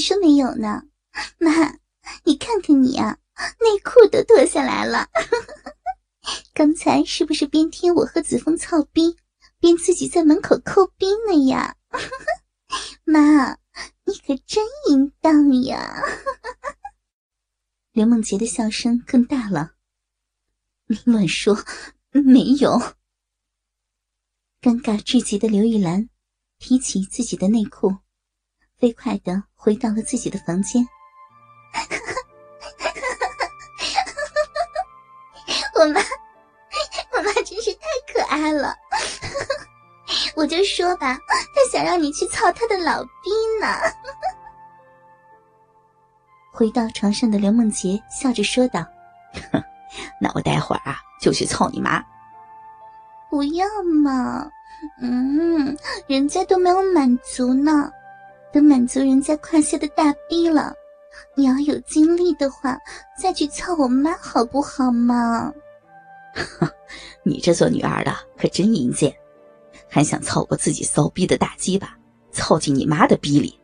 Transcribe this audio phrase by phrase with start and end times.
[0.00, 0.84] 说没有呢？
[1.38, 1.78] 妈，
[2.24, 3.18] 你看看你啊，
[3.60, 5.08] 内裤都脱下来了。
[6.54, 9.16] 刚才是不是边听我和子枫操逼，
[9.58, 11.76] 边自己在门口抠逼呢呀？
[13.04, 13.52] 妈，
[14.04, 16.02] 你可真淫荡呀！
[17.92, 19.72] 刘梦洁的笑声更大了。
[21.04, 21.64] 乱说，
[22.10, 22.94] 没有。
[24.60, 26.08] 尴尬至极的刘玉兰
[26.58, 27.96] 提起自己的内裤，
[28.80, 30.82] 飞快的回到了自己的房间。
[35.74, 36.00] 我妈，
[37.12, 37.80] 我妈真是太
[38.12, 38.74] 可爱了。
[40.34, 41.18] 我就说吧，
[41.54, 43.30] 她想让你去操她的老逼
[43.60, 43.66] 呢。
[46.50, 48.86] 回到床上的刘梦洁笑着说道
[50.20, 52.02] ：“那我待会儿啊就去操你妈。”
[53.30, 53.66] 不要
[54.02, 54.50] 嘛，
[55.00, 55.76] 嗯，
[56.08, 57.90] 人家都没有满足呢，
[58.52, 60.74] 等满足人家胯下的大逼了，
[61.36, 62.78] 你要有精力的话，
[63.20, 65.52] 再去操我妈好不好嘛？
[67.22, 69.14] 你这做女儿的可真淫贱，
[69.88, 71.96] 还想操我自己骚逼的大鸡巴，
[72.32, 73.58] 操进你妈的逼里？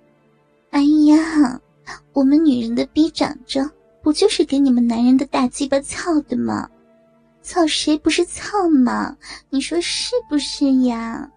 [0.70, 1.60] 哎呀，
[2.12, 3.69] 我们女人的逼长着，
[4.03, 6.69] 不就是给你们男人的大鸡巴操的吗？
[7.42, 9.16] 操谁不是操嘛？
[9.50, 11.28] 你说是不是呀？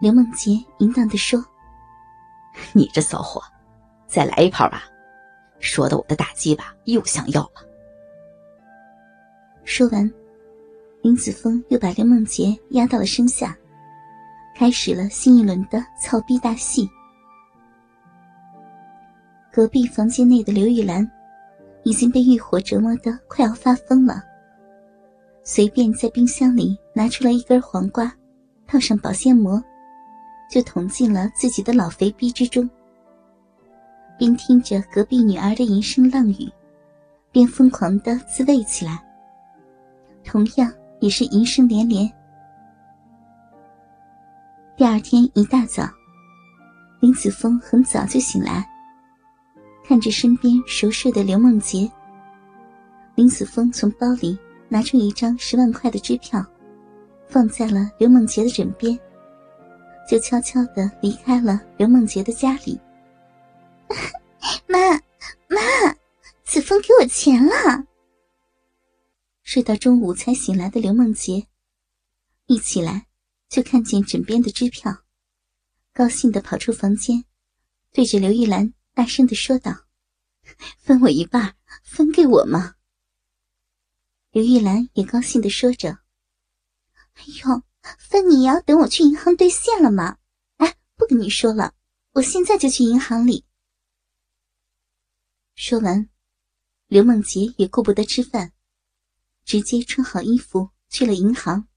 [0.00, 1.42] 刘梦洁淫荡的说
[2.72, 3.42] ：“你这骚货，
[4.06, 4.84] 再来一炮吧！
[5.58, 7.66] 说的我的大鸡巴又想要了。”
[9.64, 10.10] 说完，
[11.02, 13.56] 林子峰又把刘梦洁压到了身下，
[14.54, 16.88] 开始了新一轮的操逼大戏。
[19.52, 21.10] 隔壁房间内的刘玉兰
[21.82, 24.22] 已经被欲火折磨的快要发疯了。
[25.42, 28.12] 随便在冰箱里拿出来一根黄瓜，
[28.66, 29.62] 套上保鲜膜，
[30.50, 32.68] 就捅进了自己的老肥逼之中。
[34.18, 36.50] 边听着隔壁女儿的淫声浪语，
[37.30, 39.02] 边疯狂的自慰起来。
[40.24, 42.10] 同样也是淫声连连。
[44.76, 45.88] 第二天一大早，
[47.00, 48.66] 林子峰很早就醒来，
[49.84, 51.90] 看着身边熟睡的刘梦洁，
[53.14, 54.38] 林子峰从包里。
[54.68, 56.44] 拿出一张十万块的支票，
[57.28, 58.98] 放在了刘梦洁的枕边，
[60.08, 62.80] 就悄悄的离开了刘梦洁的家里。
[64.66, 64.78] 妈
[65.48, 65.60] 妈，
[66.44, 67.84] 子枫给我钱了。
[69.42, 71.46] 睡到中午才醒来的刘梦洁，
[72.46, 73.06] 一起来
[73.48, 75.04] 就看见枕边的支票，
[75.92, 77.24] 高兴的跑出房间，
[77.92, 79.72] 对着刘玉兰大声的说道
[80.78, 82.74] ：“分我一半，分给我吗？”
[84.32, 85.98] 刘玉兰也高兴的说着
[87.14, 87.62] ：“哎呦，
[87.98, 90.18] 分你要等我去银行兑现了吗？
[90.56, 91.74] 哎，不跟你说了，
[92.12, 93.44] 我现在就去银行里。”
[95.54, 96.08] 说完，
[96.86, 98.52] 刘梦洁也顾不得吃饭，
[99.44, 101.68] 直接穿好衣服去了银行。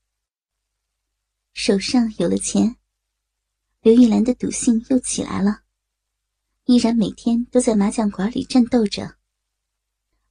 [1.54, 2.78] 手上有了钱，
[3.82, 5.62] 刘玉兰的赌性又起来了，
[6.66, 9.16] 依然每天都在麻将馆里战斗着，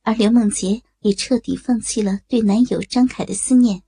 [0.03, 0.83] 而刘梦洁。
[1.03, 3.85] 也彻底放弃了对男友张凯的思念，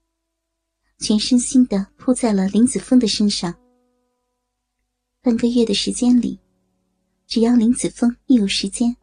[1.00, 3.52] 全身心的扑在了林子峰的身上。
[5.22, 6.38] 半个月的时间里，
[7.26, 8.94] 只要林子峰一有时间，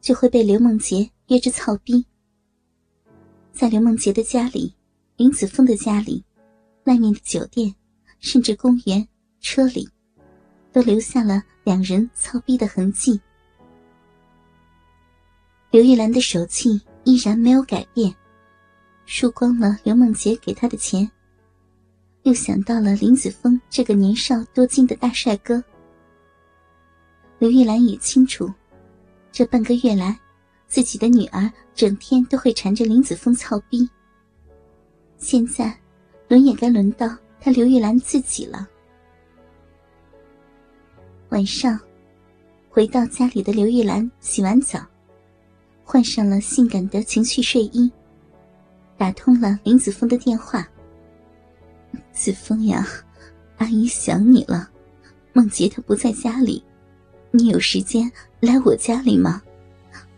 [0.00, 2.06] 就会被刘梦洁约着操逼。
[3.52, 4.72] 在刘梦洁的家里，
[5.16, 6.24] 林子峰的家里，
[6.84, 7.74] 外面的酒店，
[8.20, 9.06] 甚至公园、
[9.40, 9.88] 车里，
[10.72, 13.20] 都留下了两人操逼的痕迹。
[15.70, 16.80] 刘玉兰的手气。
[17.08, 18.12] 依然没有改变，
[19.04, 21.08] 输光了刘梦洁给他的钱，
[22.26, 25.62] 又想到了林子峰这个年少多金的大帅哥。
[27.38, 28.52] 刘玉兰也清楚，
[29.30, 30.18] 这半个月来，
[30.66, 33.88] 自己的女儿整天都会缠着林子峰操逼。
[35.18, 35.72] 现在，
[36.26, 38.66] 轮也该轮到他刘玉兰自己了。
[41.28, 41.78] 晚上，
[42.68, 44.84] 回到家里的刘玉兰洗完澡。
[45.84, 47.88] 换上了性感的情趣睡衣，
[48.98, 50.68] 打通了林子峰的电话。
[52.16, 52.84] 子峰呀，
[53.58, 54.68] 阿姨想你了。
[55.34, 56.64] 梦洁她不在家里，
[57.30, 58.10] 你有时间
[58.40, 59.42] 来我家里吗？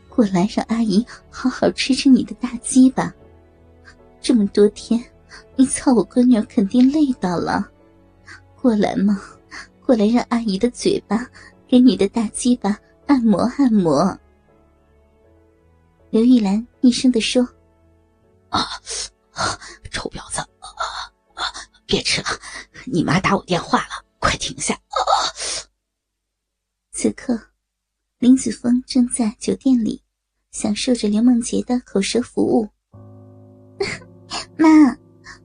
[0.08, 3.12] 过来让阿姨好好吃吃你的大鸡吧。
[4.20, 5.02] 这么多天，
[5.56, 7.68] 你操我闺女肯定累到了。
[8.60, 9.20] 过来嘛，
[9.84, 11.26] 过来让阿姨的嘴巴
[11.66, 14.16] 给你的大鸡巴按摩按摩。
[16.10, 17.46] 刘玉兰厉声的说
[18.50, 18.66] ：“啊，
[19.90, 20.68] 臭婊子，啊
[21.34, 21.44] 啊
[21.88, 22.28] 别吃了！
[22.84, 24.78] 你妈打我电话了，快停下！”
[26.92, 27.40] 此刻，
[28.18, 30.02] 林子峰正在酒店里
[30.50, 32.68] 享受着刘梦洁的口舌服务。
[34.58, 34.68] 妈，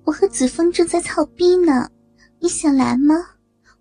[0.03, 1.89] 我和子峰正在操逼呢，
[2.39, 3.15] 你想来吗？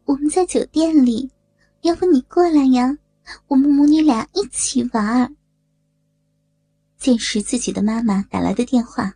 [0.05, 1.33] 我们在酒店里，
[1.81, 2.97] 要不你过来呀？
[3.49, 5.37] 我们母女俩一起玩。
[6.97, 9.15] 见是自己的妈妈打来的电话，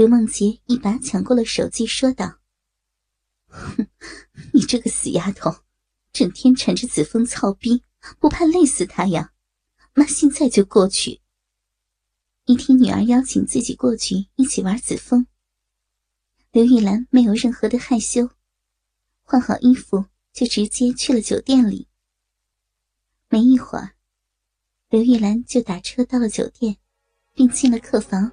[0.00, 2.38] 刘梦洁一把抢过了手机，说道
[3.48, 3.86] ：“哼，
[4.54, 5.54] 你这个死丫头，
[6.10, 7.84] 整天缠着子枫操逼，
[8.18, 9.34] 不怕累死他呀？
[9.92, 11.20] 妈现在就过去。”
[12.48, 15.26] 一听女儿邀请自己过去一起玩子枫，
[16.50, 18.30] 刘玉兰没有任何的害羞，
[19.20, 21.88] 换好衣服就直接去了酒店里。
[23.28, 23.96] 没一会儿，
[24.88, 26.78] 刘玉兰就打车到了酒店，
[27.34, 28.32] 并进了客房。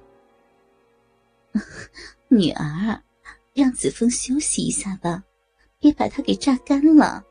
[2.28, 3.02] 女儿，
[3.54, 5.22] 让子枫休息一下吧，
[5.78, 7.24] 别把她给榨干了。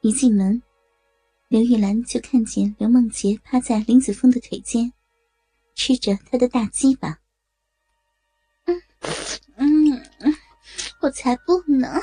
[0.00, 0.62] 一进门，
[1.48, 4.92] 刘玉兰就看见刘梦洁趴在林子峰的腿间，
[5.74, 7.18] 吃着他的大鸡巴。
[8.66, 8.82] 嗯
[10.20, 10.36] 嗯，
[11.00, 12.00] 我才不呢。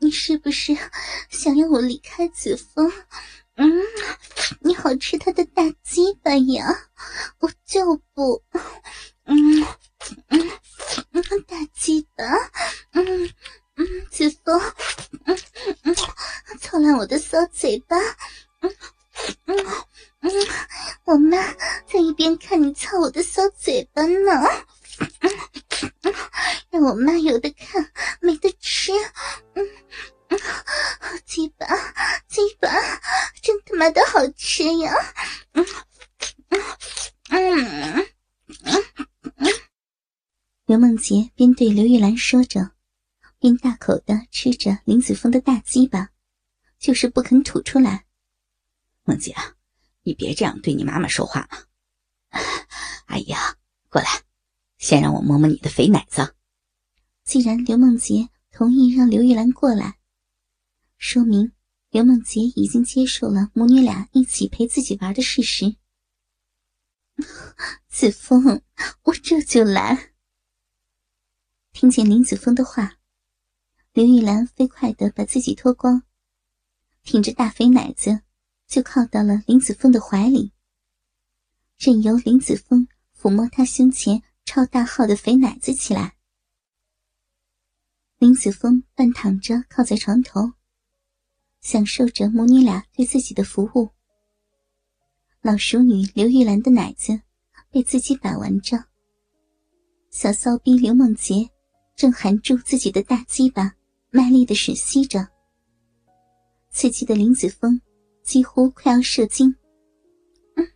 [0.00, 0.76] 你是不是
[1.30, 2.92] 想要我离开子枫？
[3.56, 3.72] 嗯，
[4.60, 6.66] 你好吃他的大鸡巴呀！
[7.38, 8.42] 我就不，
[9.24, 9.66] 嗯
[10.28, 10.50] 嗯
[11.12, 12.24] 嗯，大鸡巴，
[12.92, 13.30] 嗯
[13.76, 14.60] 嗯，子枫，
[15.24, 15.38] 嗯
[15.82, 15.94] 嗯，
[16.60, 17.96] 操烂我的骚嘴巴，
[18.60, 18.76] 嗯
[19.46, 19.56] 嗯
[20.20, 20.30] 嗯，
[21.04, 21.38] 我妈
[21.86, 24.30] 在一边看你操我的骚嘴巴呢，
[25.20, 25.30] 嗯
[26.02, 26.14] 嗯，
[26.70, 27.90] 让我妈有的看
[28.20, 28.92] 没得吃，
[29.54, 29.66] 嗯。
[31.24, 31.66] 鸡巴，
[32.28, 32.68] 鸡巴，
[33.40, 34.92] 真他妈的好吃呀！
[35.52, 35.64] 嗯
[37.28, 38.06] 嗯
[38.64, 39.52] 嗯
[40.66, 42.72] 刘梦洁边对刘玉兰说着，
[43.38, 46.10] 边大口的吃着林子峰的大鸡巴，
[46.78, 48.04] 就是不肯吐出来。
[49.04, 49.34] 梦洁，
[50.02, 51.56] 你别这样对你妈妈说话嘛！
[53.08, 53.56] 阿姨啊，
[53.88, 54.24] 过来，
[54.76, 56.34] 先让我摸摸你的肥奶子。
[57.24, 59.96] 既然刘梦洁同意让刘玉兰过来。
[60.98, 61.52] 说明
[61.88, 65.76] 刘梦洁已经接受了母女俩一起陪自己玩的事实。
[67.88, 68.60] 子枫，
[69.04, 70.10] 我这就来。
[71.74, 72.98] 听见林子峰的话，
[73.92, 76.04] 刘玉兰飞快的把自己脱光，
[77.02, 78.20] 挺着大肥奶子
[78.68, 80.52] 就靠到了林子峰的怀里，
[81.76, 82.86] 任由林子峰
[83.20, 86.14] 抚摸她胸前超大号的肥奶子起来。
[88.18, 90.52] 林子峰半躺着靠在床头。
[91.60, 93.88] 享受着母女俩对自己的服务，
[95.40, 97.22] 老熟女刘玉兰的奶子
[97.70, 98.84] 被自己把玩着，
[100.10, 101.48] 小骚逼刘梦洁
[101.96, 103.72] 正含住自己的大鸡巴，
[104.10, 105.26] 卖力的吮吸着，
[106.70, 107.80] 刺激的林子峰
[108.22, 109.54] 几乎快要射精。
[110.56, 110.68] 嗯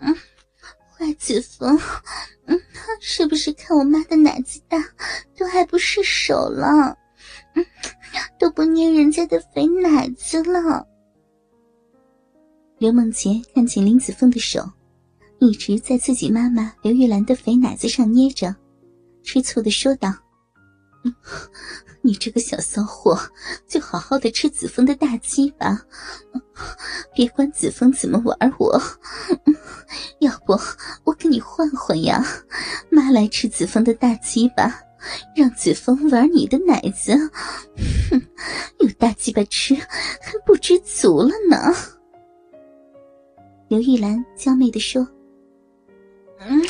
[0.00, 0.14] 嗯，
[0.90, 1.78] 坏子峰，
[2.46, 2.60] 嗯，
[3.00, 4.78] 是不是看我妈的奶子大，
[5.36, 6.96] 都还不释手了？
[7.54, 7.64] 嗯。
[8.38, 10.86] 都不捏人家的肥奶子了。
[12.78, 14.64] 刘梦洁看见林子峰的手
[15.40, 18.54] 一直在自己妈妈刘玉兰的肥奶子上捏着，
[19.22, 20.14] 吃醋的说道
[22.02, 23.18] ：“你这个小骚货，
[23.66, 25.82] 就好好的吃子枫的大鸡吧，
[27.14, 28.80] 别管子枫怎么玩我。
[30.20, 30.52] 要不
[31.04, 32.24] 我跟你换换呀？
[32.90, 34.82] 妈来吃子枫的大鸡吧。”
[35.32, 37.14] 让子枫玩你的奶子，
[38.10, 38.20] 哼，
[38.80, 41.72] 有大鸡巴吃还不知足了呢。
[43.68, 45.06] 刘玉兰娇媚的说
[46.42, 46.68] ：“嗯嗯嗯，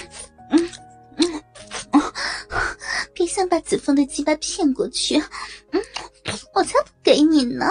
[3.29, 5.23] 想把子枫的鸡巴骗过去，
[6.55, 7.67] 我才不给你呢。”，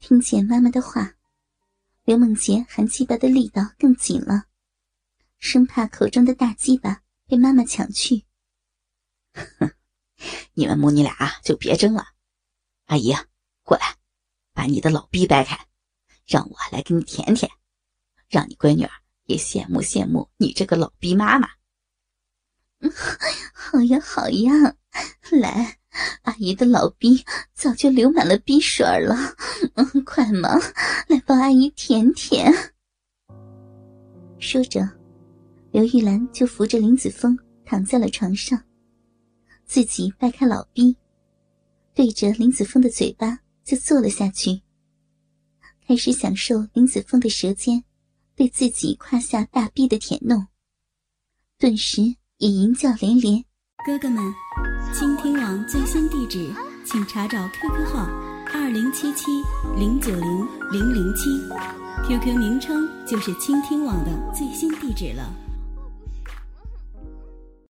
[0.00, 1.14] 听见妈妈的话，
[2.04, 4.44] 刘梦洁含鸡巴的力道更紧了。
[5.38, 8.24] 生怕口中的大鸡巴被妈妈抢去。
[9.32, 9.70] 哼，
[10.54, 12.04] 你们母女俩就别争了。
[12.86, 13.14] 阿姨，
[13.62, 13.96] 过来，
[14.52, 15.66] 把你的老逼掰开，
[16.26, 17.50] 让我来给你舔舔，
[18.28, 18.90] 让你闺女儿
[19.30, 21.48] 也羡慕羡慕你这个老逼妈妈。
[23.54, 24.52] 好呀好呀，
[25.30, 25.78] 来，
[26.22, 29.14] 阿姨的老逼早就流满了逼水了。
[29.74, 30.58] 嗯，快嘛，
[31.06, 32.52] 来帮阿姨舔舔。
[34.40, 34.88] 说着。
[35.72, 38.60] 刘玉兰就扶着林子峰躺在了床上，
[39.64, 40.96] 自己掰开老逼，
[41.94, 44.60] 对着林子峰的嘴巴就坐了下去，
[45.86, 47.84] 开始享受林子峰的舌尖
[48.40, 50.46] 对自己胯下大臂的舔弄，
[51.58, 52.00] 顿时
[52.38, 53.44] 也淫叫连连。
[53.84, 54.34] 哥哥们，
[54.94, 56.50] 倾听网最新地址。
[56.82, 58.06] 请查找 QQ 号
[58.54, 59.26] 二零七七
[59.76, 61.28] 零九零零零七
[62.08, 65.30] ，QQ 名称就是倾听网的最新地址了。